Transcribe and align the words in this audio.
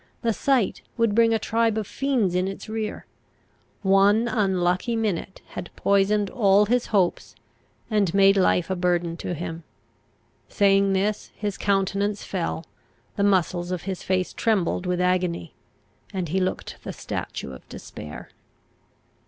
The 0.23 0.33
sight 0.33 0.81
would 0.97 1.13
bring 1.13 1.31
a 1.31 1.37
tribe 1.37 1.77
of 1.77 1.85
fiends 1.85 2.33
in 2.33 2.47
its 2.47 2.67
rear. 2.67 3.05
One 3.83 4.27
unlucky 4.27 4.95
minute 4.95 5.41
had 5.49 5.69
poisoned 5.75 6.31
all 6.31 6.65
his 6.65 6.87
hopes, 6.87 7.35
and 7.87 8.11
made 8.11 8.35
life 8.35 8.71
a 8.71 8.75
burden 8.75 9.15
to 9.17 9.35
him. 9.35 9.61
Saying 10.49 10.93
this, 10.93 11.29
his 11.35 11.55
countenance 11.55 12.23
fell, 12.23 12.65
the 13.15 13.21
muscles 13.23 13.69
of 13.69 13.83
his 13.83 14.01
face 14.01 14.33
trembled 14.33 14.87
with 14.87 14.99
agony, 14.99 15.53
and 16.11 16.29
he 16.29 16.39
looked 16.39 16.77
the 16.83 16.93
statue 16.93 17.51
of 17.51 17.69
despair. 17.69 18.29